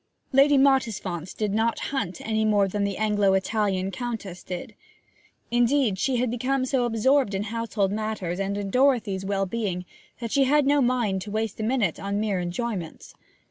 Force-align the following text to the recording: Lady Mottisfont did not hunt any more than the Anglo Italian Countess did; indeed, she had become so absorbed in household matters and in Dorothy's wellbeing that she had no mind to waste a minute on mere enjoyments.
Lady 0.31 0.57
Mottisfont 0.57 1.37
did 1.37 1.53
not 1.53 1.77
hunt 1.93 2.19
any 2.21 2.43
more 2.43 2.67
than 2.67 2.83
the 2.85 2.97
Anglo 2.97 3.35
Italian 3.35 3.91
Countess 3.91 4.41
did; 4.41 4.73
indeed, 5.51 5.99
she 5.99 6.15
had 6.15 6.31
become 6.31 6.65
so 6.65 6.85
absorbed 6.85 7.35
in 7.35 7.43
household 7.43 7.91
matters 7.91 8.39
and 8.39 8.57
in 8.57 8.71
Dorothy's 8.71 9.25
wellbeing 9.25 9.85
that 10.19 10.31
she 10.31 10.45
had 10.45 10.65
no 10.65 10.81
mind 10.81 11.21
to 11.21 11.29
waste 11.29 11.59
a 11.59 11.63
minute 11.63 11.99
on 11.99 12.19
mere 12.19 12.39
enjoyments. 12.39 13.13